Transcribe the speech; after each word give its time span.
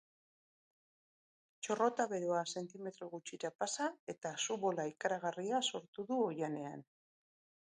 Txorrota 1.65 2.07
beroa 2.13 2.39
zentimetro 2.61 3.09
gutxira 3.11 3.51
pasa, 3.65 3.91
eta 4.15 4.33
su-bola 4.47 4.87
ikaragarria 4.93 5.61
sortu 5.69 6.07
du 6.11 6.19
oihanean. 6.31 6.87